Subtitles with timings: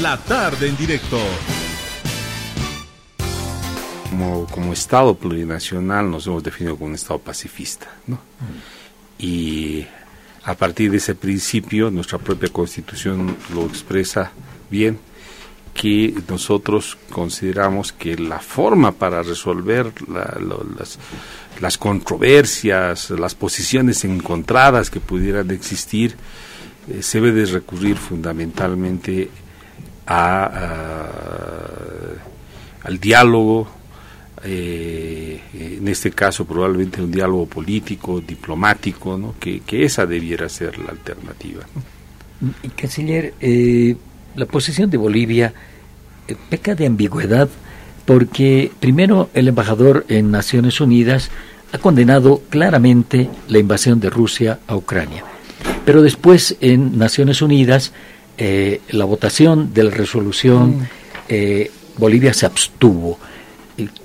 [0.00, 1.18] La tarde en directo.
[4.08, 8.18] Como, como Estado plurinacional nos hemos definido como un Estado pacifista, ¿no?
[9.18, 9.84] Y
[10.44, 14.32] a partir de ese principio, nuestra propia Constitución lo expresa
[14.70, 14.98] bien,
[15.74, 20.98] que nosotros consideramos que la forma para resolver las,
[21.60, 26.16] las, controversias, las posiciones encontradas que pudieran existir,
[26.88, 29.28] eh, se debe de recurrir fundamentalmente
[30.06, 30.50] a,
[32.82, 33.68] al diálogo,
[34.42, 39.34] eh, en este caso probablemente un diálogo político, diplomático, ¿no?
[39.38, 41.64] que, esa debiera ser la alternativa.
[42.74, 43.96] Canciller, eh,
[44.34, 45.52] la posición de Bolivia
[46.26, 47.48] eh, peca de ambigüedad
[48.06, 51.30] porque primero el embajador en Naciones Unidas
[51.72, 55.22] ha condenado claramente la invasión de Rusia a Ucrania,
[55.84, 57.92] pero después en Naciones Unidas
[58.42, 60.86] eh, la votación de la resolución mm.
[61.28, 63.18] eh, Bolivia se abstuvo.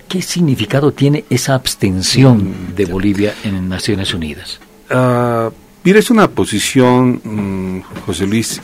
[0.09, 4.59] ¿Qué significado tiene esa abstención mm, de Bolivia en Naciones Unidas?
[4.91, 5.49] Uh,
[5.85, 8.61] mira, es una posición, mm, José Luis,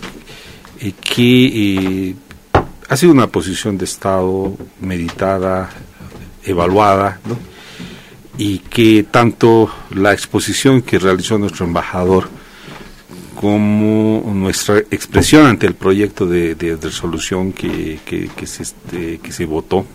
[0.82, 2.16] eh, que
[2.90, 5.70] ha sido una posición de Estado meditada,
[6.44, 7.22] evaluada,
[8.38, 12.28] y que tanto la exposición que realizó nuestro embajador
[13.42, 18.00] como nuestra expresión ante el proyecto de, resolución que,
[18.46, 19.86] se, este, que se votó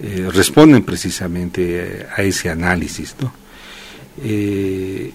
[0.00, 3.16] eh, responden precisamente a ese análisis.
[4.22, 5.12] Eh,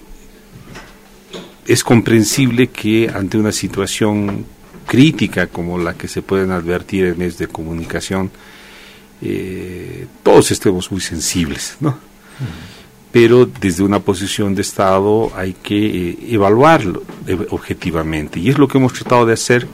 [1.66, 4.44] es comprensible que ante una situación
[4.86, 8.30] crítica como la que se pueden advertir en medios de comunicación,
[9.22, 11.98] eh, todos estemos muy sensibles, ¿no?
[13.14, 15.76] Pero desde una posición de Estado hay que
[16.10, 18.40] eh, evaluarlo eh, objetivamente.
[18.40, 19.68] Y es lo que hemos tratado de hacer.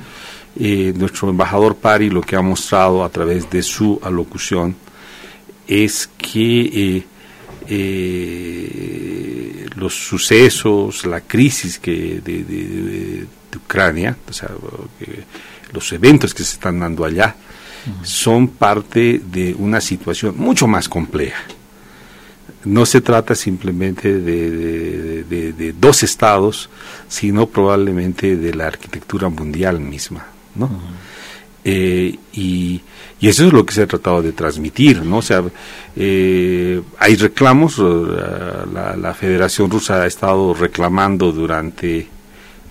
[0.59, 4.77] Eh, nuestro embajador Pari lo que ha mostrado a través de su alocución
[5.67, 7.03] es que
[9.75, 14.51] los sucesos, la crisis que de, Ucrania, o sea,
[15.73, 17.35] los eventos que se están dando allá,
[18.03, 21.43] son parte de una situación mucho más compleja
[22.65, 26.69] no se trata simplemente de, dos estados,
[27.09, 30.71] sino probablemente de la arquitectura mundial misma, ¿no?
[31.65, 32.81] Eh, y,
[33.21, 35.19] eso es lo que se ha tratado de transmitir, ¿no?
[35.19, 35.43] O sea,
[35.95, 37.83] eh, hay reclamos, eh,
[38.73, 42.09] la, la, Federación Rusa ha estado reclamando durante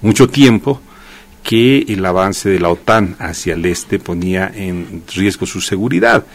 [0.01, 0.81] mucho tiempo
[1.43, 6.25] que el avance de la OTAN hacia el este ponía en riesgo su seguridad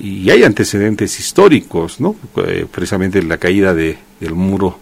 [0.00, 2.16] y hay antecedentes históricos, ¿no?
[2.46, 4.78] Eh, precisamente la caída de, del muro,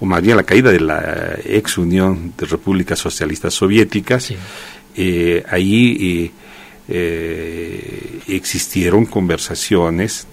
[0.00, 4.32] o más bien la caída de la ex Unión de Repúblicas Socialistas Soviéticas.
[4.96, 6.32] Eh, ahí
[6.88, 10.26] eh, existieron conversaciones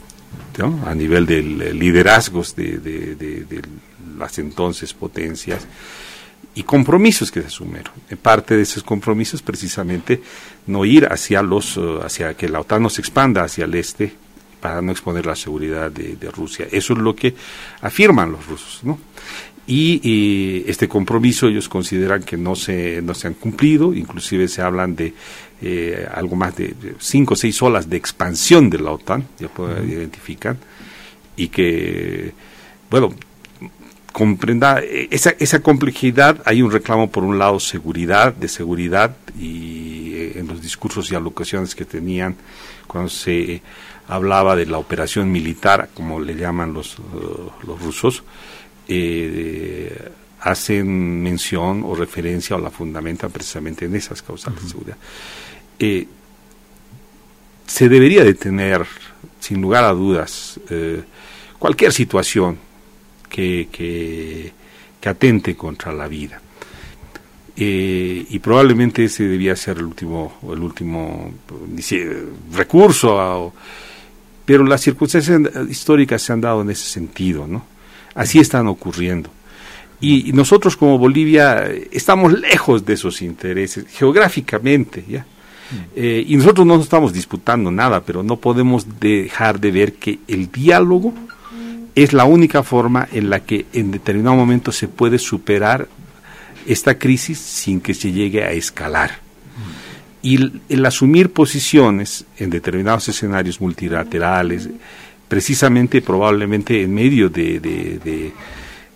[0.86, 1.42] a nivel de
[1.74, 3.62] liderazgos de, de,
[4.18, 5.68] las entonces potencias
[6.56, 7.92] y compromisos que se asumieron.
[8.22, 10.22] Parte de esos compromisos precisamente
[10.68, 14.14] no ir hacia los hacia que la OTAN no se expanda hacia el este
[14.64, 16.66] para no exponer la seguridad de, Rusia.
[16.72, 17.36] Eso es lo que
[17.82, 18.98] afirman los rusos, ¿no?
[19.68, 24.96] Y, este compromiso ellos consideran que no se, no se han cumplido, inclusive se hablan
[24.96, 25.14] de
[25.62, 29.90] eh, algo más de cinco o seis olas de expansión de la OTAN, ya pueden
[29.90, 30.56] identificar,
[31.36, 32.32] y que,
[32.90, 33.14] bueno,
[34.14, 40.40] comprenda esa, esa complejidad, hay un reclamo por un lado seguridad, de seguridad, y eh,
[40.40, 42.38] en los discursos y alocaciones que tenían
[42.88, 43.62] cuando se
[44.08, 48.24] hablaba de la operación militar, como le llaman los, uh, los rusos,
[48.88, 54.98] eh, hacen mención o referencia o la fundamentan precisamente en esas causas de seguridad.
[55.80, 56.06] Eh,
[57.66, 58.86] se debería de tener,
[59.40, 61.02] sin lugar a dudas, eh,
[61.58, 62.60] cualquier situación
[63.30, 64.52] que, que,
[65.00, 66.42] que, atente contra la vida.
[67.56, 71.32] y probablemente ese debía ser el último, el último
[72.52, 73.52] recurso a,
[74.46, 77.66] pero las circunstancias históricas se han dado en ese sentido, ¿no?
[78.16, 79.30] Así están ocurriendo.
[80.00, 85.26] Y, nosotros como Bolivia estamos lejos de esos intereses, geográficamente, ¿ya?
[85.96, 90.52] Eh, y nosotros no estamos disputando nada, pero no podemos dejar de ver que el
[90.52, 91.14] diálogo
[91.96, 95.88] es la única forma en la que en determinado momento se puede superar
[96.68, 99.23] esta crisis sin que se llegue a escalar
[100.24, 100.40] y
[100.70, 104.70] el, asumir posiciones en determinados escenarios multilaterales,
[105.28, 108.32] precisamente probablemente en medio de, de,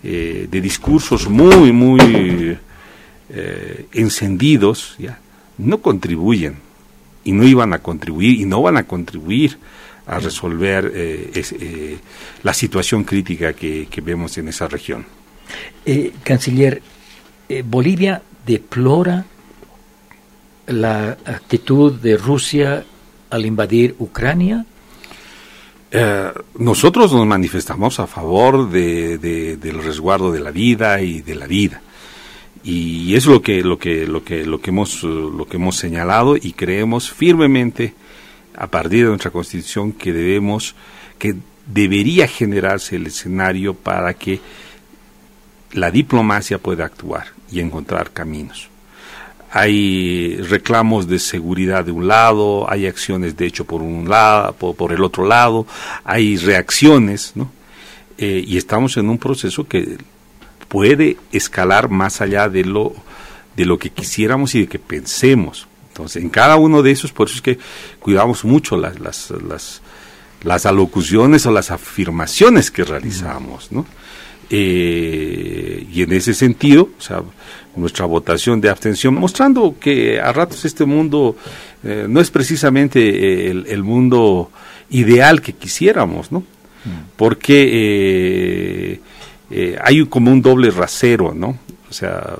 [0.04, 2.58] eh, discursos muy, muy
[3.30, 5.20] eh, encendidos, ¿ya?
[5.58, 6.56] no contribuyen
[7.26, 9.58] y no iban a contribuir y no van a contribuir
[10.06, 11.98] a resolver eh, eh,
[12.44, 15.06] la situación crítica que, vemos en esa región.
[16.24, 16.82] Canciller,
[17.66, 19.26] Bolivia deplora
[20.68, 22.86] la actitud de Rusia
[23.30, 24.66] al invadir Ucrania.
[26.60, 31.82] nosotros nos manifestamos a favor del resguardo de la vida y de la vida
[32.64, 36.36] y es lo que lo que lo que lo que hemos lo que hemos señalado
[36.36, 37.94] y creemos firmemente
[38.56, 40.76] a partir de nuestra constitución que debemos
[41.18, 41.36] que
[41.66, 44.42] debería generarse el escenario para que
[45.74, 48.70] la diplomacia pueda actuar y encontrar caminos.
[49.52, 54.92] Hay reclamos de seguridad de un lado, hay acciones de hecho por un lado, por,
[54.92, 55.66] el otro lado,
[56.04, 57.52] hay reacciones, ¿no?
[58.18, 59.98] Eh, y estamos en un proceso que
[60.68, 62.94] puede escalar más allá de lo,
[63.56, 65.68] de lo que quisiéramos y de que pensemos.
[65.90, 67.58] Entonces, en cada uno de esos, por eso es que
[68.00, 69.82] cuidamos mucho las, las, las,
[70.44, 73.86] las alocuciones o las afirmaciones que realizamos, ¿no?
[74.50, 77.22] Eh, y en ese sentido, o sea,
[77.76, 81.36] nuestra votación de abstención, mostrando que a ratos este mundo
[81.84, 84.52] eh, no es precisamente el, el, mundo
[84.90, 86.44] ideal que quisiéramos, ¿no?
[87.16, 87.70] Porque
[88.94, 89.02] eh,
[89.52, 91.58] eh, hay como un doble rasero, ¿no?
[91.90, 92.36] O sea,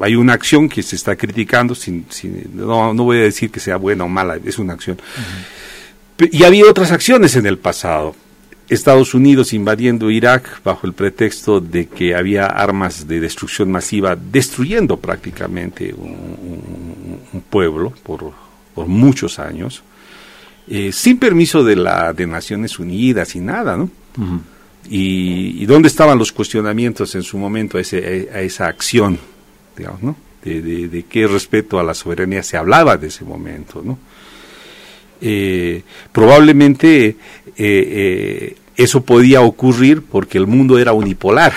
[0.00, 2.06] hay una acción que se está criticando, sin,
[2.54, 4.98] no, no, voy a decir que sea buena o mala, es una acción.
[6.30, 8.14] Y había otras acciones en el pasado.
[8.70, 14.96] Estados Unidos invadiendo Irak bajo el pretexto de que había armas de destrucción masiva, destruyendo
[14.96, 18.32] prácticamente un, pueblo por,
[18.74, 19.82] por, muchos años,
[20.68, 23.90] eh, sin permiso de la de Naciones Unidas y nada, ¿no?
[24.88, 29.18] y, dónde estaban los cuestionamientos en su momento a, esa acción,
[29.76, 30.16] digamos, ¿no?
[30.44, 33.98] De, qué respeto a la soberanía se hablaba de ese momento, ¿no?
[35.20, 35.82] Eh,
[36.12, 37.16] probablemente eh,
[37.58, 41.52] eh, eso podía ocurrir porque el mundo era unipolar,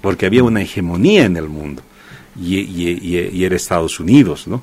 [0.00, 1.82] porque había una hegemonía en el mundo
[2.40, 4.62] y, y era Estados Unidos, ¿no?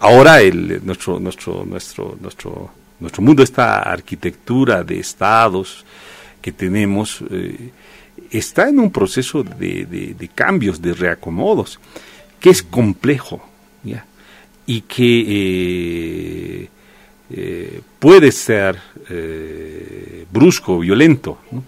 [0.00, 5.84] ahora el, nuestro, nuestro, nuestro, nuestro nuestro mundo, esta arquitectura de estados
[6.40, 7.70] que tenemos, eh,
[8.30, 11.78] está en un proceso de, cambios, de reacomodos,
[12.40, 13.42] que es complejo
[14.68, 16.68] y que eh,
[17.30, 18.78] eh, puede ser
[20.30, 21.38] brusco, violento.
[21.50, 21.62] ¿no?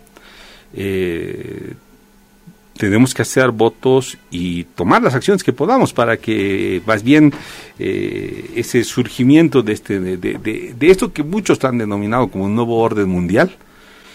[2.78, 7.34] tenemos que hacer votos y tomar las acciones que podamos para que más bien
[7.78, 12.78] eh, ese surgimiento de, este, de, de, esto que muchos han denominado como un nuevo
[12.78, 13.54] orden mundial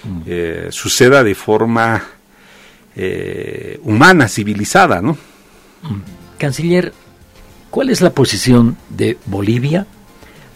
[0.03, 0.21] mm.
[0.25, 2.01] eh, suceda de forma
[2.95, 5.13] eh, humana, civilizada, ¿no?
[5.83, 6.37] Mm.
[6.37, 6.93] Canciller,
[7.69, 9.85] ¿cuál es la posición de Bolivia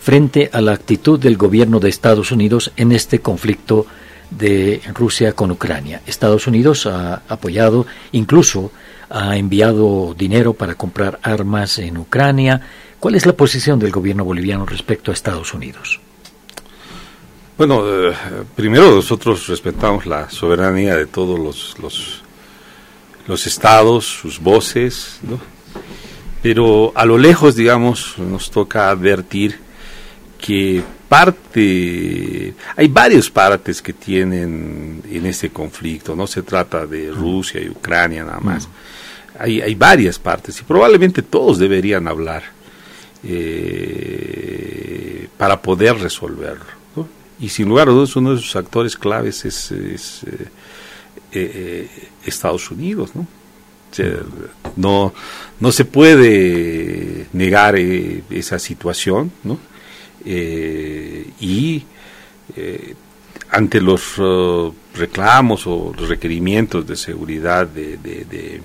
[0.07, 3.85] frente a la actitud del gobierno de Estados Unidos en este conflicto?
[4.29, 6.01] de Rusia con Ucrania.
[6.05, 8.71] Estados Unidos ha apoyado, incluso
[9.09, 12.59] ha enviado dinero para comprar armas en Ucrania.
[12.99, 15.99] ¿Cuál es la posición del gobierno boliviano respecto a Estados Unidos?
[17.57, 18.13] Bueno, eh,
[18.53, 22.21] primero nosotros respetamos la soberanía de todos los, los,
[23.27, 25.39] los estados, sus voces, ¿no?
[26.41, 29.66] pero a lo lejos, digamos, nos toca advertir
[30.37, 37.61] que parte, hay varios partes que tienen en este conflicto, no se trata de Rusia
[37.61, 38.67] y Ucrania nada más,
[39.39, 42.43] hay, hay varias partes y probablemente todos deberían hablar
[43.23, 46.77] eh, para poder resolverlo.
[47.39, 50.47] Y sin lugar a dudas uno de sus actores claves es, es eh,
[51.31, 51.89] eh,
[52.25, 53.27] Estados Unidos, ¿no?
[54.75, 55.13] no,
[55.59, 59.59] no se puede negar esa situación, ¿no?
[60.25, 61.83] Eh, y
[62.55, 62.95] eh,
[63.51, 68.61] ante los uh, reclamos o los requerimientos de seguridad de,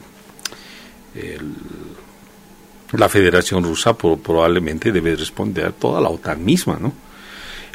[2.92, 6.92] la Federación Rusa probablemente debe responder toda la OTAN misma, ¿no?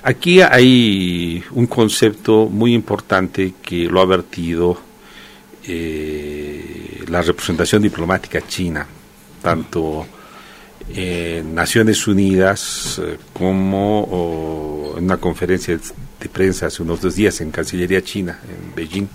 [0.03, 4.79] Aquí hay un concepto muy importante que lo ha vertido
[5.67, 8.87] eh, la representación diplomática china,
[9.41, 10.05] tanto
[10.93, 15.77] en Naciones Unidas eh, como en una conferencia
[16.19, 19.07] de prensa hace unos dos días en Cancillería China, en Beijing.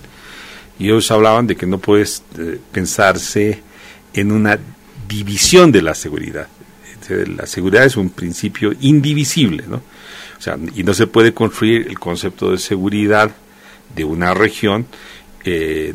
[0.79, 3.63] Ellos hablaban de que no puede eh, pensarse
[4.13, 4.59] en una
[5.09, 6.49] división de la seguridad.
[7.37, 9.83] La seguridad es un principio indivisible, ¿no?
[10.39, 13.31] O sea, y no se puede construir el concepto de seguridad
[13.95, 14.87] de una región,
[15.45, 15.95] eh,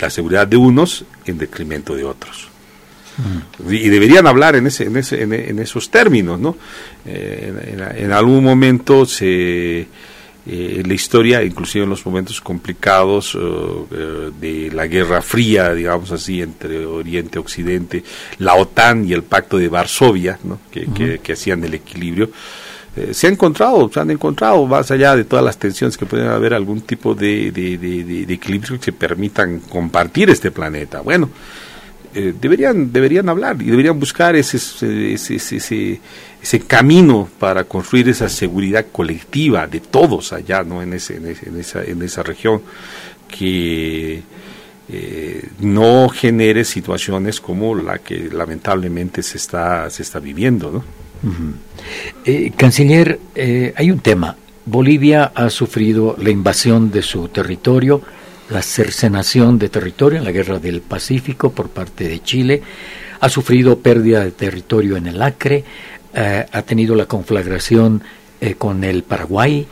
[0.00, 2.49] la seguridad de unos en detrimento de otros.
[3.68, 6.56] Y deberían hablar en, ese, en, ese, en, esos términos, ¿no?
[7.06, 9.86] Eh, en, algún momento se...
[10.46, 16.40] Eh, la historia, inclusive en los momentos complicados eh, de la Guerra Fría, digamos así,
[16.40, 18.04] entre Oriente y Occidente,
[18.38, 20.58] la OTAN y el Pacto de Varsovia, ¿no?
[20.70, 22.30] que, que, hacían el equilibrio,
[23.12, 26.54] se han encontrado, se han encontrado, más allá de todas las tensiones que pueden haber,
[26.54, 31.02] algún tipo de, de, de equilibrio que permitan compartir este planeta.
[31.02, 31.28] Bueno,
[32.12, 36.00] eh, deberían, deberían hablar y deberían buscar ese, ese, ese,
[36.42, 40.82] ese, camino para construir esa seguridad colectiva de todos allá ¿no?
[40.82, 42.62] en, ese, en, esa, en esa región
[43.28, 44.22] que
[44.88, 50.72] eh, no genere situaciones como la que lamentablemente se está, se está viviendo.
[50.72, 50.84] ¿no?
[52.24, 53.20] Eh, canciller,
[53.76, 54.36] hay un tema.
[54.66, 58.02] Bolivia ha sufrido la invasión de su territorio
[58.50, 62.62] la cercenación de territorio en la guerra del Pacífico por parte de Chile,
[63.20, 65.64] ha sufrido pérdida de territorio en el Acre,
[66.12, 68.02] eh, ha tenido la conflagración
[68.40, 69.66] eh, con el Paraguay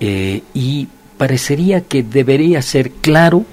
[0.00, 0.88] eh, y
[1.18, 3.44] parecería que debería ser claro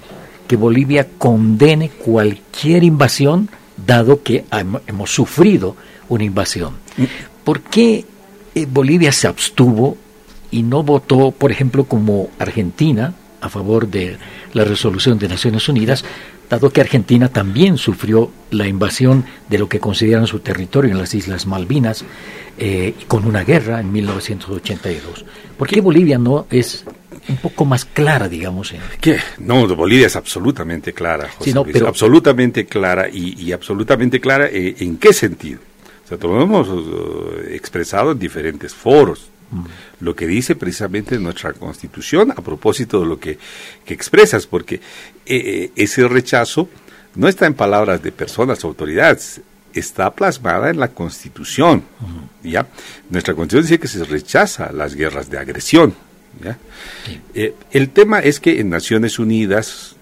[0.48, 3.50] que Bolivia condene cualquier invasión,
[3.86, 4.46] dado que
[4.88, 5.76] hemos sufrido
[6.10, 6.76] una invasión.
[7.44, 8.06] ¿Por qué
[8.70, 9.98] Bolivia se abstuvo
[10.52, 14.18] y no votó, por ejemplo, como Argentina, a favor de
[14.54, 16.06] la resolución de Naciones Unidas,
[16.50, 21.14] dado que Argentina también sufrió la invasión de lo que consideran su territorio en las
[21.14, 22.04] Islas Malvinas
[22.58, 25.26] eh, con una guerra en 1982.
[25.58, 26.84] ¿Por qué Bolivia no es
[27.30, 28.74] un poco más clara, digamos?
[28.74, 28.82] En...
[29.00, 29.18] ¿Qué?
[29.40, 31.88] No, Bolivia es absolutamente clara, José pero...
[31.88, 35.60] absolutamente clara y, absolutamente clara eh, en qué sentido.
[36.04, 39.31] O sea, lo hemos eh, expresado en diferentes foros
[40.00, 43.38] lo que dice precisamente nuestra constitución a propósito de lo que,
[43.88, 44.82] expresas, porque eh,
[45.26, 46.70] eh, ese rechazo
[47.16, 49.42] no está en palabras de personas, autoridades,
[49.74, 51.84] está plasmada en la constitución.
[52.44, 52.68] ¿ya?
[53.10, 55.94] Nuestra constitución dice que se rechaza las guerras de agresión.
[56.42, 56.58] ¿ya?
[57.34, 59.96] Eh, el tema es que en Naciones Unidas,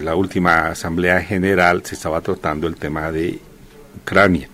[0.00, 3.38] la última Asamblea General, se estaba tratando el tema de
[4.00, 4.48] Ucrania.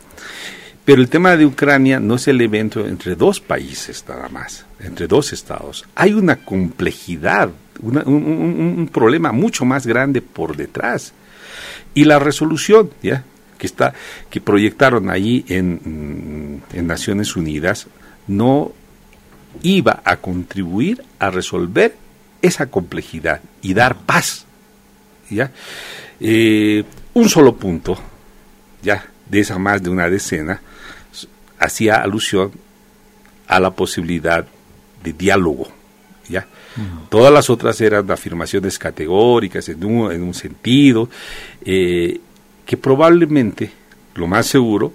[0.89, 5.07] Pero el tema de Ucrania no es el evento entre dos países nada más, entre
[5.07, 5.85] dos estados.
[5.95, 7.51] Hay una complejidad,
[7.83, 11.13] un, problema mucho más grande por detrás.
[11.93, 13.23] Y la resolución, ¿ya?
[13.59, 13.93] que está
[14.31, 17.87] que proyectaron ahí en, en, Naciones Unidas
[18.27, 18.73] no
[19.63, 21.97] iba a contribuir a resolver
[22.41, 24.47] esa complejidad y dar paz
[25.29, 25.51] ya
[26.19, 27.99] eh, un solo punto
[28.81, 30.63] ya de esa más de una decena
[31.59, 32.53] hacía alusión
[33.47, 34.47] a la posibilidad
[35.03, 35.69] de diálogo.
[36.29, 36.47] ¿ya?
[37.09, 41.09] Todas las otras eran afirmaciones categóricas en un, en un sentido
[41.65, 42.21] eh,
[42.65, 43.71] que probablemente,
[44.15, 44.93] lo más seguro,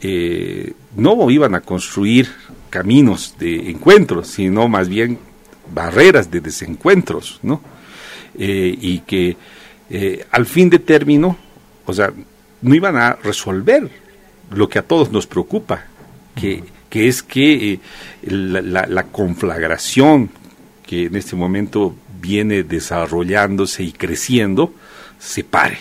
[0.00, 2.28] eh, no iban a construir
[2.70, 5.18] caminos de encuentros, sino más bien
[5.74, 7.60] barreras de desencuentros, ¿no?
[8.38, 9.36] Eh, y que
[10.30, 11.36] al fin de término,
[11.84, 12.10] o sea,
[12.62, 13.90] no iban a resolver
[14.54, 15.84] lo que a todos nos preocupa,
[16.34, 17.80] que, que es que eh,
[18.22, 20.30] la, conflagración
[20.86, 24.74] que en este momento viene desarrollándose y creciendo
[25.18, 25.78] se pare.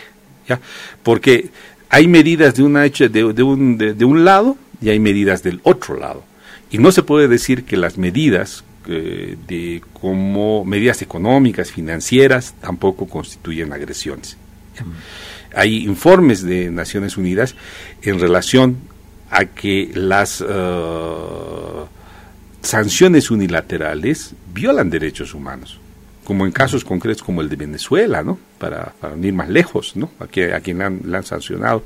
[0.47, 0.59] ¿ya?
[1.03, 1.49] Porque
[1.89, 5.97] hay medidas de, una, de, de, un, de, un lado y hay medidas del otro
[5.97, 6.23] lado.
[6.71, 13.07] Y no se puede decir que las medidas eh, de como medidas económicas, financieras, tampoco
[13.07, 14.37] constituyen agresiones.
[15.53, 17.55] Hay informes de Naciones Unidas
[18.01, 18.77] en relación
[19.29, 21.85] a que las uh,
[22.61, 25.79] sanciones unilaterales violan derechos humanos,
[26.23, 28.37] como en casos concretos como el de Venezuela, ¿no?
[28.57, 30.11] Para, ir más lejos, ¿no?
[30.19, 31.83] A, quien han, sancionado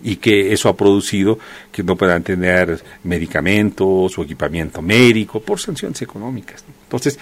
[0.00, 1.40] y que eso ha producido
[1.72, 6.64] que no puedan tener medicamentos o equipamiento médico por sanciones económicas.
[6.84, 7.18] Entonces,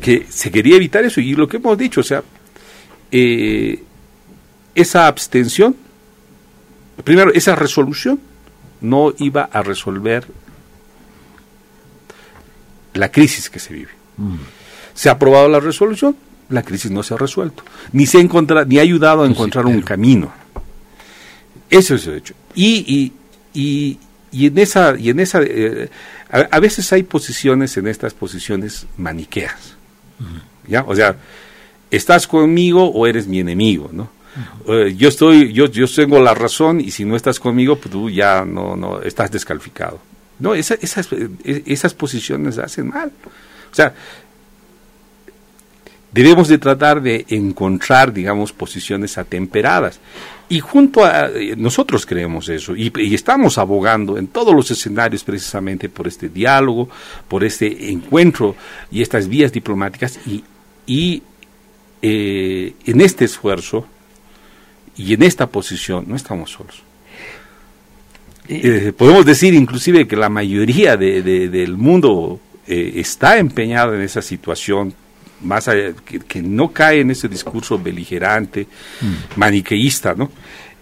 [0.00, 2.22] que se quería evitar eso y lo que hemos dicho, o sea,
[3.12, 3.82] eh,
[4.74, 5.76] esa abstención,
[7.04, 8.20] primero, esa resolución
[8.80, 10.26] no iba a resolver
[12.94, 13.90] la crisis que se vive.
[14.16, 14.36] Mm.
[14.94, 16.16] Se ha aprobado la resolución,
[16.48, 19.82] la crisis no se ha resuelto, ni se ha ni ha ayudado a encontrar un
[19.82, 20.32] camino.
[21.70, 22.34] Eso es el hecho.
[22.54, 23.12] Y,
[23.54, 23.98] y,
[24.32, 25.90] y, en esa, y en esa eh,
[26.30, 29.76] a, veces hay posiciones en estas posiciones maniqueas.
[30.18, 30.70] Mm.
[30.70, 30.84] ¿Ya?
[30.86, 31.16] O sea,
[31.90, 34.10] estás conmigo o eres mi enemigo, ¿no?
[34.66, 38.10] Eh, yo estoy, yo, yo tengo la razón y si no estás conmigo, pues tú
[38.10, 40.00] ya no, no estás descalificado.
[40.38, 40.78] No, esas,
[41.44, 43.10] esas posiciones hacen mal.
[43.70, 43.92] O sea,
[46.12, 50.00] debemos de tratar de encontrar, digamos, posiciones atemperadas.
[50.48, 56.08] Y junto a nosotros creemos eso y, estamos abogando en todos los escenarios precisamente por
[56.08, 56.88] este diálogo,
[57.28, 58.56] por este encuentro
[58.90, 60.42] y estas vías diplomáticas y,
[60.86, 61.22] y
[62.00, 63.86] eh, en este esfuerzo
[64.98, 66.82] y en esta posición no estamos solos.
[68.48, 74.22] Eh, podemos decir inclusive que la mayoría de, del mundo eh, está empeñado en esa
[74.22, 74.94] situación
[75.40, 75.70] más
[76.26, 78.66] que, no cae en ese discurso beligerante,
[79.00, 79.38] mm.
[79.38, 80.30] maniqueísta, ¿no?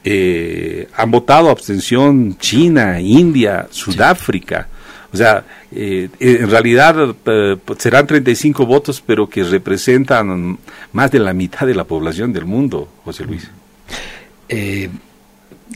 [0.08, 4.68] Eh, han votado abstención China, India, Sudáfrica.
[5.12, 10.58] O sea, eh, en realidad eh, serán 35 votos, pero que representan
[10.92, 13.50] más de la mitad de la población del mundo, José Luis.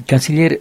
[0.07, 0.61] Canciller,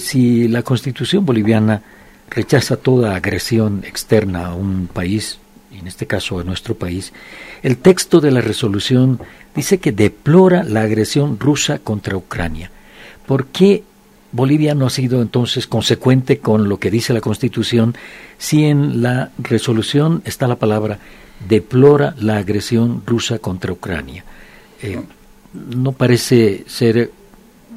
[0.00, 1.82] si la constitución boliviana
[2.30, 5.38] rechaza toda agresión externa a un país,
[5.72, 7.12] en este caso a nuestro país,
[7.62, 9.20] el texto de la resolución
[9.54, 12.70] dice que deplora la agresión rusa contra Ucrania.
[13.26, 13.82] ¿Por qué
[14.32, 17.96] Bolivia no ha sido entonces consecuente con lo que dice la Constitución
[18.38, 20.98] si en la resolución está la palabra
[21.48, 24.24] deplora la agresión rusa contra Ucrania?
[24.82, 25.00] Eh,
[25.52, 27.10] no parece ser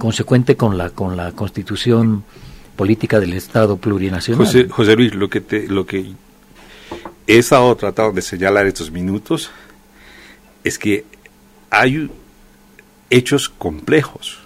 [0.04, 2.26] consecuente con la con la Constitución
[2.76, 4.46] política del Estado plurinacional.
[4.46, 6.12] José, José Luis, lo que te, lo que
[7.26, 9.50] he estado tratando de señalar estos minutos
[10.66, 11.06] es que
[11.70, 12.12] hay
[13.10, 14.40] hechos complejos,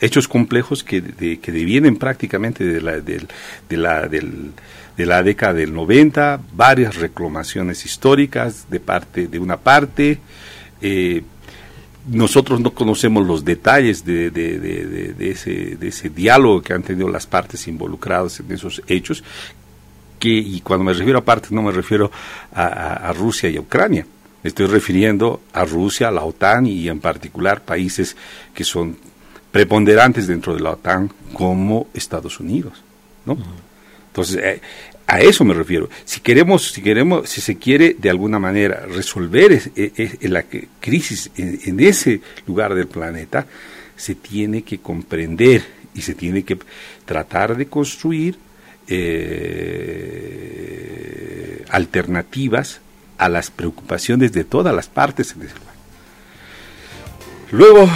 [0.00, 1.02] hechos complejos que,
[1.38, 3.26] que devienen prácticamente de la, de,
[3.68, 10.18] la, de la década del 90, varias reclamaciones históricas de parte de una parte.
[10.80, 11.22] Eh,
[12.06, 17.26] nosotros no conocemos los detalles de, de, ese, de ese diálogo que han tenido las
[17.26, 19.24] partes involucradas en esos hechos,
[20.18, 22.10] que, y cuando me refiero a partes no me refiero
[22.52, 24.06] a Rusia y a Ucrania,
[24.46, 28.16] me estoy refiriendo a Rusia, a la OTAN y en particular países
[28.54, 28.96] que son
[29.50, 32.80] preponderantes dentro de la OTAN como Estados Unidos,
[33.24, 33.36] ¿no?
[34.16, 34.60] Entonces, eh,
[35.06, 35.90] a eso me refiero.
[36.06, 39.70] Si queremos, si queremos, si se quiere de alguna manera resolver
[40.22, 40.46] la
[40.80, 43.46] crisis en, ese lugar del planeta,
[43.94, 45.62] se tiene que comprender
[45.94, 46.56] y se tiene que
[47.04, 48.38] tratar de construir
[48.88, 49.62] eh,
[51.68, 52.80] alternativas
[53.18, 55.76] a las preocupaciones de todas las partes en ese lugar.
[57.52, 57.86] Luego,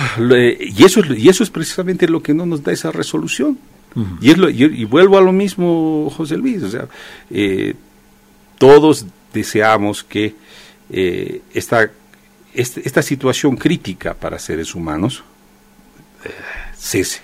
[0.60, 3.58] y eso, y eso es precisamente lo que no nos da esa resolución.
[4.20, 6.86] Y, es lo, y, vuelvo a lo mismo, José Luis, o sea,
[7.30, 7.74] eh,
[8.58, 10.34] todos deseamos que
[10.90, 11.90] eh, esta,
[12.54, 15.24] este, esta, situación crítica para seres humanos
[16.24, 16.30] eh,
[16.76, 17.20] cese,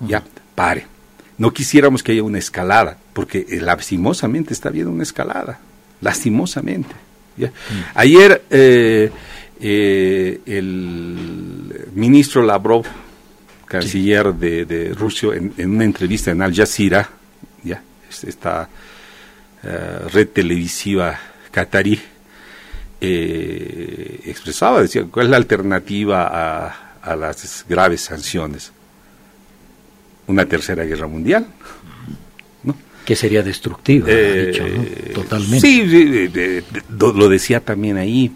[0.00, 0.22] ya,
[0.54, 0.86] pare.
[1.36, 5.58] No quisiéramos que haya una escalada, porque lastimosamente está habiendo una escalada
[6.00, 6.94] lastimosamente.
[7.36, 7.44] Mm.
[7.94, 9.10] Ayer el
[11.94, 12.86] ministro Lavrov,
[13.66, 17.08] canciller de, Rusia, en, una entrevista en Al Jazeera,
[17.62, 18.68] ya, esta
[19.62, 21.18] eh, red televisiva
[21.50, 22.00] catarí,
[23.00, 28.72] expresaba, decía, ¿cuál es la alternativa a, a las graves sanciones?
[30.26, 31.46] Una tercera guerra mundial
[33.04, 34.64] que sería destructiva, eh, dicho,
[35.14, 35.60] totalmente.
[35.60, 36.30] Sí,
[36.98, 38.32] lo decía también ahí,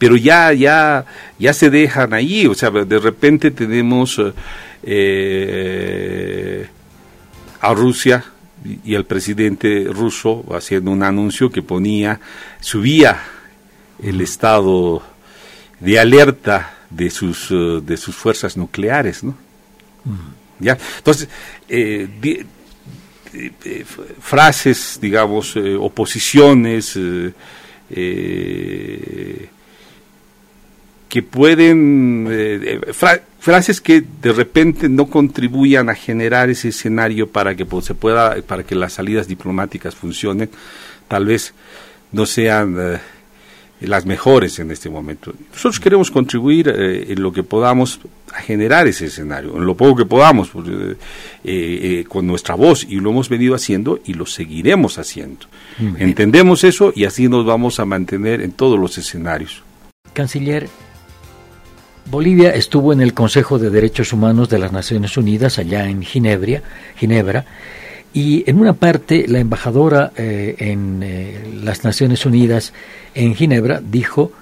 [0.00, 1.04] pero ya, ya,
[1.38, 4.20] ya se dejan ahí, o sea, de repente tenemos
[4.82, 6.66] eh,
[7.60, 8.24] a Rusia
[8.82, 12.18] y el presidente ruso haciendo un anuncio que ponía,
[12.60, 13.20] subía
[14.02, 15.02] el estado
[15.78, 19.36] de alerta de sus, de sus fuerzas nucleares, ¿no?
[20.58, 20.78] ¿Ya?
[20.98, 21.28] Entonces,
[21.68, 22.08] eh,
[23.32, 23.84] eh, eh,
[24.20, 26.98] frases, digamos, eh, oposiciones
[31.10, 32.26] que pueden,
[33.38, 38.40] frases que de repente no contribuyan a generar ese escenario para que pues, se pueda,
[38.42, 40.48] para que las salidas diplomáticas funcionen,
[41.08, 41.52] tal vez
[42.12, 43.00] no sean
[43.80, 45.34] las mejores en este momento.
[45.50, 48.00] Nosotros queremos contribuir en lo que podamos
[48.34, 50.96] a generar ese escenario, en lo poco que podamos, pues, eh,
[51.44, 55.46] eh, con nuestra voz, y lo hemos venido haciendo y lo seguiremos haciendo.
[55.98, 59.62] Entendemos eso y así nos vamos a mantener en todos los escenarios.
[60.12, 60.68] Canciller,
[62.10, 66.60] Bolivia estuvo en el Consejo de Derechos Humanos de las Naciones Unidas, allá en Ginebra,
[66.96, 67.44] Ginebra
[68.12, 72.72] y en una parte la embajadora eh, en las Naciones Unidas
[73.14, 74.32] en Ginebra dijo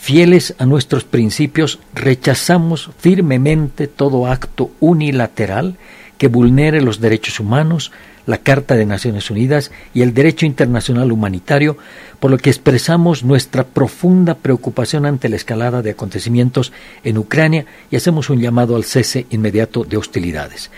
[0.00, 5.76] Fieles a nuestros principios, rechazamos firmemente todo acto unilateral
[6.16, 7.92] que vulnere los derechos humanos,
[8.28, 11.78] la Carta de Naciones Unidas y el derecho internacional humanitario,
[12.20, 16.70] por lo que expresamos nuestra profunda preocupación ante la escalada de acontecimientos
[17.04, 20.70] en Ucrania y hacemos un llamado al cese inmediato de hostilidades.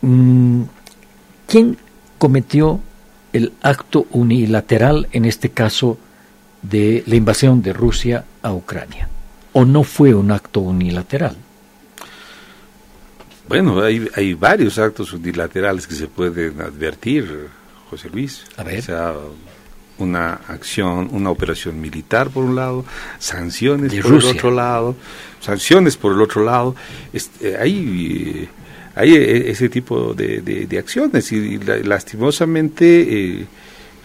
[0.00, 0.62] Mm,
[1.46, 1.78] ¿Quién
[2.18, 2.80] cometió
[3.32, 5.98] el acto unilateral, en este caso,
[6.62, 9.08] de la invasión de Rusia a Ucrania?
[9.52, 11.36] ¿O no fue un acto unilateral?
[13.48, 17.48] Bueno, hay, hay varios actos unilaterales que se pueden advertir,
[17.90, 18.44] José Luis.
[18.56, 18.78] A ver.
[18.78, 19.14] O sea,
[19.98, 22.84] una acción, una operación militar por un lado,
[23.18, 24.96] sanciones por el otro lado,
[25.40, 26.74] sanciones por el otro lado.
[27.12, 28.48] Este, hay,
[28.94, 33.46] hay e, ese tipo de, de, acciones y, lastimosamente eh,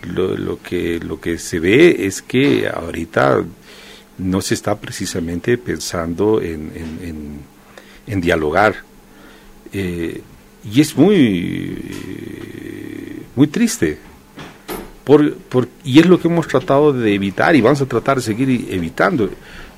[0.03, 3.43] lo, lo, que, lo que se ve es que ahorita
[4.19, 7.39] no se está precisamente pensando en, en,
[8.07, 8.86] en dialogar
[9.79, 10.21] eh,
[10.73, 11.77] y es muy,
[13.35, 13.99] muy triste.
[15.03, 18.23] Por, por, y es lo que hemos tratado de evitar y vamos a tratar de
[18.23, 19.29] seguir evitando.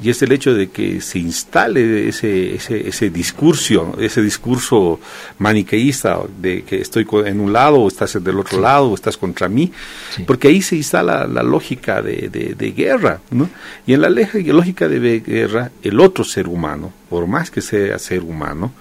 [0.02, 5.00] Y es el hecho de que se instale ese, ese, ese discurso, ese discurso
[5.38, 9.50] maniqueísta de que estoy en un lado o estás del otro lado o estás contra
[9.50, 9.72] mí,
[10.26, 13.20] porque ahí se instala la lógica de, de, guerra.
[13.30, 13.50] ¿no?
[13.86, 18.24] Y en la lógica de guerra, el otro ser humano, por más que sea ser
[18.24, 18.72] humano,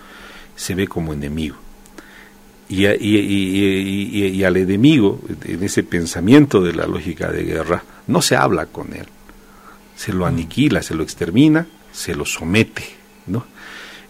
[0.59, 1.57] se ve como enemigo.
[2.69, 8.67] Y, y, al enemigo, en ese pensamiento de la lógica de guerra, no se habla
[8.67, 9.07] con él.
[9.97, 12.85] Se lo aniquila, se lo extermina, se lo somete.
[13.27, 13.47] ¿no?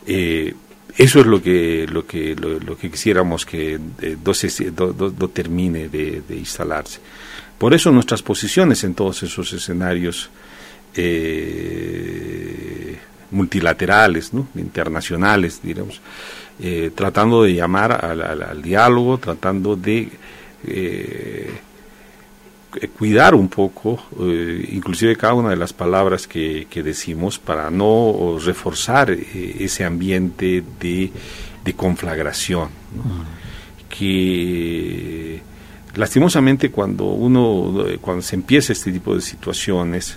[0.07, 0.53] Eh,
[0.97, 4.17] eso es lo que, lo que, lo, que quisiéramos que eh,
[4.77, 6.99] no, termine de, instalarse.
[7.57, 10.31] Por eso nuestras posiciones en todos esos escenarios
[10.95, 12.99] eh,
[13.31, 14.49] multilaterales, ¿no?
[14.57, 16.01] internacionales, diremos,
[16.61, 20.09] eh, tratando de llamar al, diálogo, tratando de
[20.67, 21.53] eh,
[22.99, 29.11] cuidar un poco, eh, inclusive cada una de las palabras que, decimos, para no reforzar
[29.11, 31.13] ese ambiente de,
[31.77, 32.71] conflagración,
[33.91, 35.41] que
[35.95, 40.17] lastimosamente cuando uno, cuando se empieza este tipo de situaciones,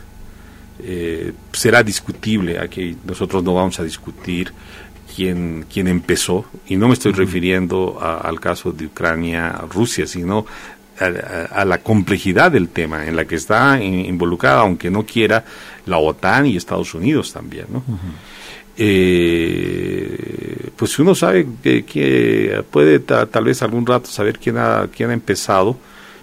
[1.52, 4.54] será discutible, aquí nosotros no vamos a discutir
[5.14, 10.46] quien, quien empezó, y no me estoy refiriendo al caso de Ucrania, Rusia, sino
[11.00, 15.44] a, la complejidad del tema en la que está involucrada, aunque no quiera,
[15.86, 17.66] la OTAN y Estados Unidos también.
[17.70, 17.84] ¿no?
[18.78, 25.14] Eh, pues uno sabe que, puede tal vez algún rato saber quién ha, quién ha
[25.14, 25.78] empezado,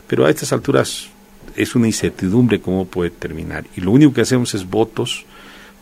[0.07, 1.09] pero a estas alturas
[1.57, 3.65] es una incertidumbre cómo puede terminar.
[3.77, 5.25] Y lo único que hacemos es votos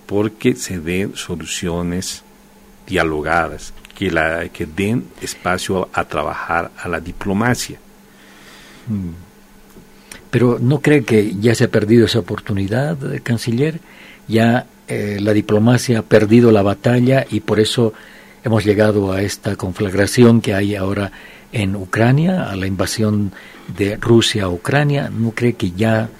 [0.07, 2.25] porque se den soluciones
[2.87, 7.79] dialogadas, que, la, que den espacio a, trabajar a la diplomacia.
[8.89, 9.27] Mm.
[10.31, 13.81] Pero ¿no cree que ya se ha perdido esa oportunidad, eh, canciller?
[14.29, 17.93] Ya eh, la diplomacia ha perdido la batalla y por eso
[18.45, 21.11] hemos llegado a esta conflagración que hay ahora
[21.53, 23.33] en Ucrania, a la invasión
[23.77, 25.11] de Rusia a Ucrania.
[25.11, 26.11] ¿No cree que ya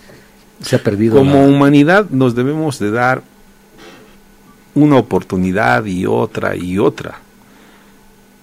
[0.63, 1.17] se ha perdido?
[1.17, 3.23] Como humanidad nos debemos de dar
[4.77, 7.19] una oportunidad y otra y otra.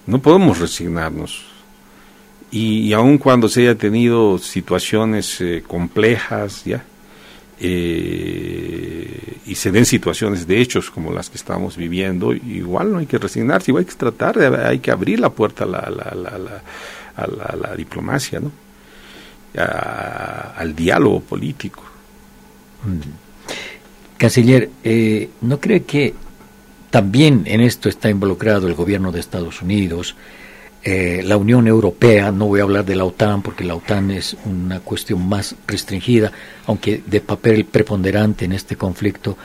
[0.06, 1.46] No podemos resignarnos.
[2.50, 6.84] Y, aun cuando se haya tenido situaciones eh, complejas, ya,
[7.58, 13.06] eh, y se den situaciones de hechos como las que estamos viviendo, igual no hay
[13.06, 15.78] que resignarse, igual hay que tratar, de, hay que abrir la puerta a la,
[17.16, 18.50] a la, diplomacia, ¿no?
[19.56, 21.82] al diálogo político.
[24.16, 26.14] Canciller, eh, ¿no cree que
[26.94, 30.14] también en esto está involucrado el gobierno de Estados Unidos,
[30.84, 34.36] eh, la Unión Europea, no voy a hablar de la OTAN porque la OTAN es
[34.44, 36.30] una cuestión más restringida,
[36.66, 39.36] aunque de papel preponderante en este conflicto.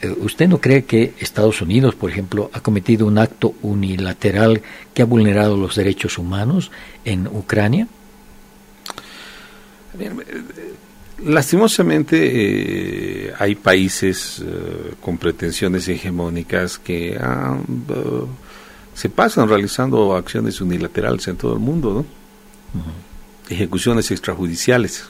[0.00, 4.62] Eh, ¿Usted no cree que Estados Unidos, por ejemplo, ha cometido un acto unilateral
[4.94, 6.70] que ha vulnerado los derechos humanos
[7.04, 7.88] en Ucrania?
[11.22, 17.56] Lastimosamente eh, hay países eh, con pretensiones hegemónicas que ah,
[17.88, 18.24] eh,
[18.94, 22.04] se pasan realizando acciones unilaterales en todo el mundo,
[22.74, 22.82] ¿no?
[23.48, 25.04] ejecuciones extrajudiciales.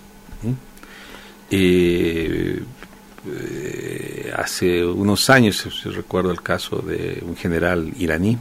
[4.36, 8.36] hace unos años, recuerdo el caso de un general iraní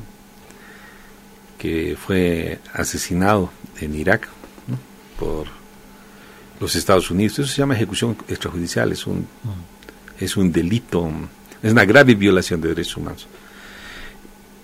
[1.58, 4.28] que fue asesinado en Irak
[5.18, 5.63] por
[6.60, 7.40] los Estados Unidos.
[7.40, 9.28] Eso se llama ejecución extrajudicial, es un,
[10.20, 11.10] es un delito,
[11.62, 13.28] es una grave violación de derechos humanos.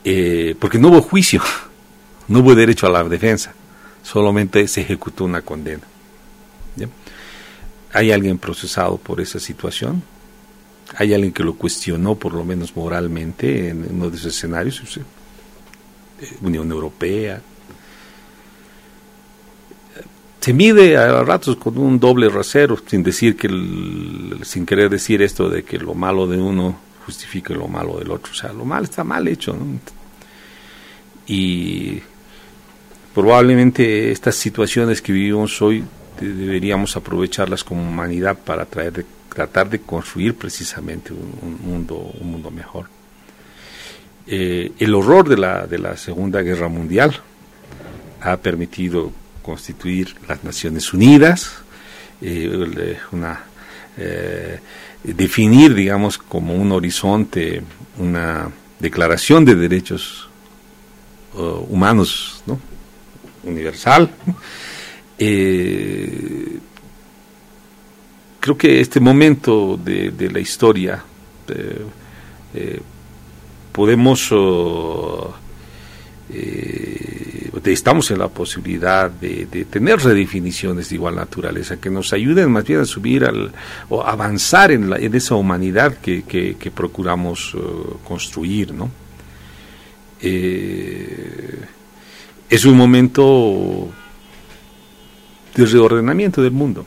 [0.04, 1.42] Eh, porque no hubo juicio,
[2.30, 3.54] No hubo derecho a la defensa,
[4.04, 5.82] solamente se ejecutó una condena.
[7.92, 10.04] ¿Hay alguien procesado por esa situación?
[10.96, 14.80] ¿Hay alguien que lo cuestionó, por lo menos moralmente, en uno de esos escenarios?
[16.22, 17.42] Eh, Unión Europea.
[20.40, 23.50] Se mide a ratos con un doble rasero, sin decir que,
[24.44, 28.32] sin querer decir esto de que lo malo de uno justifique lo malo del otro.
[28.32, 29.56] O sea, lo mal está mal hecho.
[31.28, 32.02] Y
[33.14, 35.84] probablemente estas situaciones que vivimos hoy
[36.20, 42.88] deberíamos aprovecharlas como humanidad para traer tratar de construir precisamente un, mundo un mundo mejor
[44.28, 47.16] eh, el horror de la de la segunda guerra mundial
[48.22, 51.52] ha permitido constituir las Naciones Unidas
[52.22, 53.44] eh, una
[53.98, 54.60] eh,
[55.04, 57.62] definir digamos como un horizonte
[57.98, 58.50] una
[58.80, 60.28] declaración de derechos
[61.70, 62.60] humanos ¿no?
[63.44, 64.10] universal
[65.20, 66.60] eh,
[68.40, 71.04] creo que este momento de, la historia
[71.48, 71.86] eh,
[72.54, 72.80] eh,
[73.72, 74.34] podemos
[77.66, 82.82] estamos en la posibilidad de, tener redefiniciones de igual naturaleza que nos ayuden más bien
[82.82, 83.52] a subir al,
[83.90, 87.56] o avanzar en, en esa humanidad que, que, procuramos
[88.04, 88.90] construir ¿no?
[92.50, 93.90] es un momento
[95.56, 96.86] de reordenamiento del mundo.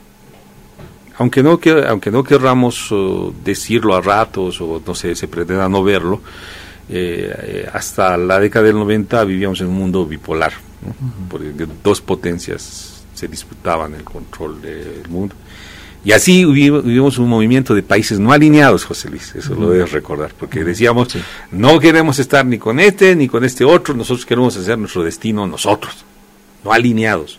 [1.18, 5.84] Aunque no, aunque no querramos uh, decirlo a ratos o no sé, se pretenda no
[5.84, 6.20] verlo,
[6.88, 10.52] eh, eh, hasta la década del 90 vivíamos en un mundo bipolar,
[11.28, 15.34] porque dos potencias se disputaban el control del mundo.
[16.04, 20.32] Y así vivimos un movimiento de países no alineados, José Luis, eso lo debes recordar,
[20.36, 21.16] porque decíamos,
[21.52, 25.46] no queremos estar ni con este ni con este otro, nosotros queremos hacer nuestro destino
[25.46, 26.04] nosotros,
[26.64, 27.38] no alineados.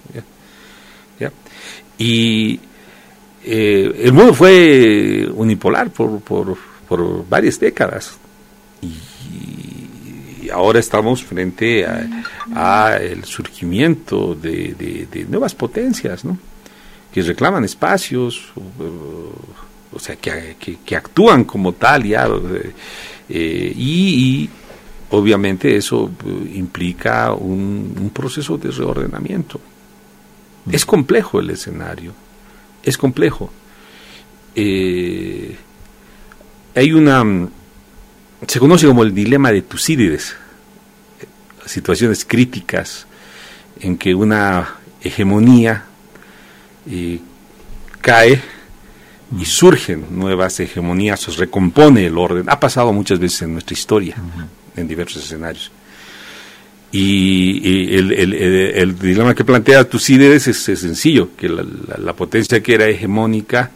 [1.97, 2.60] Y
[3.43, 8.17] eh, el mundo fue unipolar por, por, por varias décadas.
[8.82, 8.93] Y,
[10.49, 16.38] ahora estamos frente a, el surgimiento de, nuevas potencias, ¿no?
[17.12, 18.51] que reclaman espacios,
[19.93, 22.27] o, sea, que, que, actúan como tal ya,
[23.29, 24.49] eh, y,
[25.12, 26.10] obviamente eso
[26.56, 29.60] implica un, un proceso de reordenamiento.
[30.71, 32.13] Es complejo el escenario,
[32.82, 33.51] es complejo.
[34.56, 35.56] Eh,
[36.75, 37.23] hay una,
[38.47, 40.36] se conoce como el dilema de Tucídides,
[41.65, 43.06] situaciones críticas
[43.79, 45.86] en que una hegemonía
[46.89, 47.19] eh,
[48.01, 48.41] cae
[49.39, 52.45] y surgen nuevas hegemonías, se recompone el orden.
[52.49, 54.15] Ha pasado muchas veces en nuestra historia,
[54.75, 55.71] en diversos escenarios.
[56.91, 63.71] Y, el, dilema que plantea Tucídides es, es sencillo, que la, potencia que era hegemónica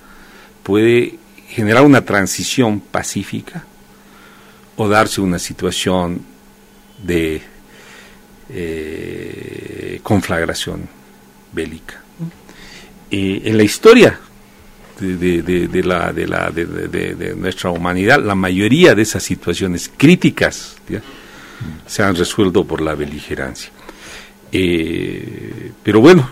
[0.61, 1.15] puede
[1.47, 3.65] generar una transición pacífica
[4.77, 6.21] o darse una situación
[7.03, 7.41] de
[8.49, 10.87] eh, conflagración
[11.51, 12.01] bélica.
[13.09, 14.19] en la historia
[14.99, 20.77] de, nuestra humanidad, la mayoría de esas situaciones críticas,
[21.85, 23.71] se han resuelto por la beligerancia.
[24.51, 26.29] Eh, pero bueno,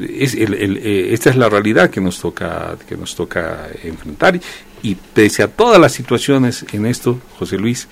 [0.00, 4.40] es eh, esta es la realidad que nos toca que nos toca enfrentar
[4.82, 7.88] y pese a todas las situaciones en esto, José Luis,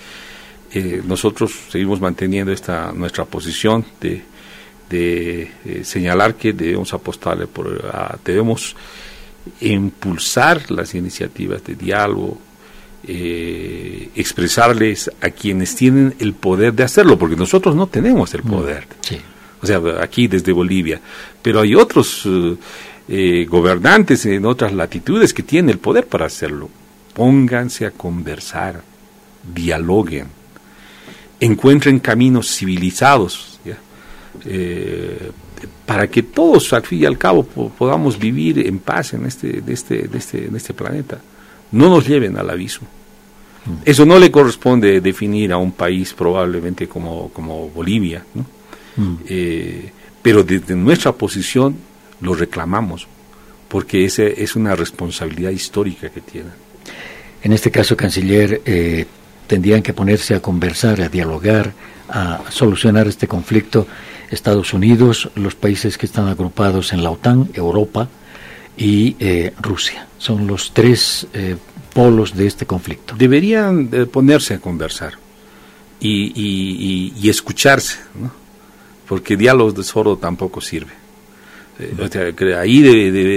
[0.72, 4.22] eh, nosotros seguimos manteniendo esta nuestra posición de,
[4.88, 5.51] de
[5.85, 7.90] señalar que debemos apostarle por
[8.24, 8.77] debemos
[9.61, 12.38] impulsar las iniciativas de diálogo
[13.05, 18.87] eh, expresarles a quienes tienen el poder de hacerlo, porque nosotros no tenemos el poder.
[19.62, 21.01] O sea, aquí desde Bolivia.
[21.40, 22.29] Pero hay otros
[23.09, 26.68] eh, eh, gobernantes en otras latitudes que tienen el poder para hacerlo.
[27.14, 28.83] Pónganse a conversar,
[29.55, 30.27] dialoguen,
[31.40, 33.61] encuentren caminos civilizados,
[35.85, 40.09] para que todos, al fin y al cabo, podamos vivir en paz en este, este,
[40.14, 41.18] este, en este planeta
[41.73, 42.88] no nos lleven al abismo.
[43.85, 48.47] Eso no le corresponde definir a un país probablemente como, como Bolivia, ¿no?
[48.97, 49.16] Mm.
[49.29, 49.92] Eh,
[50.23, 51.77] pero desde nuestra posición
[52.20, 53.07] lo reclamamos,
[53.68, 56.52] porque esa es una responsabilidad histórica que tienen.
[57.42, 59.07] En este caso, canciller, eh,
[59.46, 61.72] tendrían que ponerse a conversar, a dialogar,
[62.09, 63.87] a solucionar este conflicto
[64.31, 68.09] Estados Unidos, los países que están agrupados en la OTAN, Europa,
[68.76, 70.07] y eh, Rusia.
[70.18, 71.57] Son los tres eh,
[71.92, 73.14] polos de este conflicto.
[73.16, 75.14] Deberían ponerse a conversar
[76.00, 78.31] y, y, escucharse, ¿no?
[79.09, 80.92] porque diálogos de sordo tampoco sirve.
[82.59, 82.81] Ahí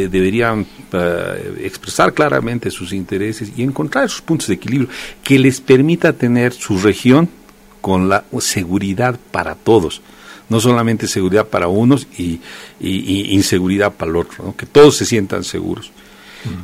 [0.08, 4.90] deberían eh, expresar claramente sus intereses y encontrar esos puntos de equilibrio
[5.24, 7.30] que les permita tener su región
[7.82, 10.02] con la seguridad para todos
[10.52, 12.42] no solamente seguridad para unos y,
[12.82, 15.92] inseguridad para el otro, que todos se sientan seguros.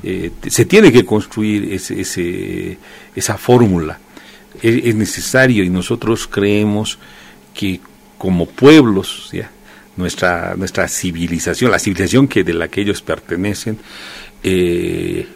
[0.04, 2.78] Eh, se tiene que construir ese,
[3.16, 3.98] esa fórmula.
[4.62, 7.00] Es, necesario y nosotros creemos
[7.54, 7.80] que
[8.18, 9.30] como pueblos,
[9.98, 13.78] nuestra nuestra civilización, la civilización que de la que ellos pertenecen,
[14.44, 15.28] eh,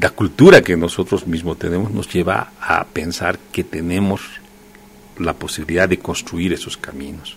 [0.00, 4.20] la cultura que nosotros mismos tenemos nos lleva a pensar que tenemos
[5.18, 7.36] la posibilidad de construir esos caminos.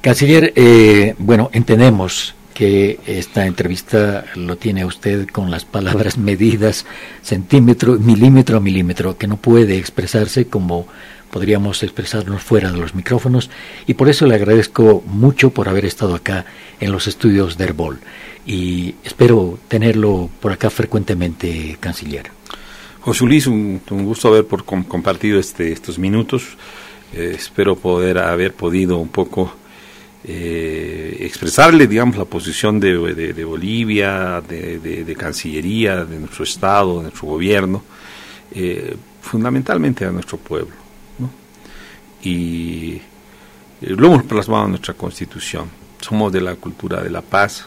[0.00, 6.86] Canciller, eh, bueno, entendemos que esta entrevista lo tiene usted con las palabras medidas
[7.22, 10.86] centímetro, milímetro a milímetro, que no puede expresarse como
[11.34, 13.50] podríamos expresarnos fuera de los micrófonos
[13.88, 16.46] y por eso le agradezco mucho por haber estado acá
[16.78, 17.98] en los estudios de Herbol
[18.46, 22.30] y espero tenerlo por acá frecuentemente, canciller.
[23.00, 26.56] José Luis, un, gusto haber por compartido este, estos minutos.
[27.12, 29.52] Eh, espero poder haber podido un poco
[30.22, 37.82] eh, expresarle, digamos, la posición de, Bolivia, de, Cancillería, de nuestro Estado, de nuestro gobierno,
[38.54, 40.83] eh, fundamentalmente a nuestro pueblo.
[42.24, 43.00] Y
[43.80, 45.70] lo hemos plasmado en nuestra Constitución.
[46.00, 47.66] Somos de la cultura de la paz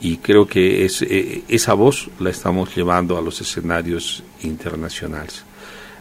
[0.00, 5.44] y creo que eh, esa voz la estamos llevando a los escenarios internacionales,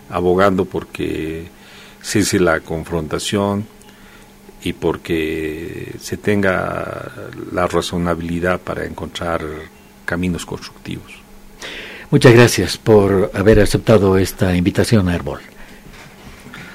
[0.09, 1.47] abogando porque
[2.01, 3.65] cese la confrontación
[4.63, 7.11] y porque se tenga
[7.51, 9.41] la razonabilidad para encontrar
[10.05, 11.11] caminos constructivos.
[12.09, 15.41] Muchas gracias por haber aceptado esta invitación a Herbol.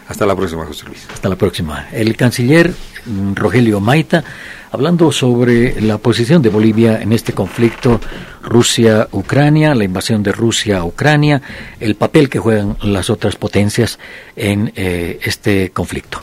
[0.08, 1.06] Hasta la próxima, José Luis.
[1.12, 1.88] Hasta la próxima.
[1.92, 2.72] El canciller
[3.06, 4.22] mm, Rogelio Maita
[4.70, 8.00] hablando sobre la posición de Bolivia en este conflicto
[8.42, 11.40] Rusia-Ucrania, la invasión de Rusia a Ucrania,
[11.80, 13.98] el papel que juegan las otras potencias
[14.36, 16.20] en eh, este conflicto.